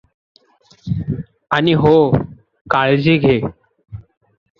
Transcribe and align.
आणि 1.51 1.73
हो...काळजी 1.75 3.17
घे.. 3.19 3.39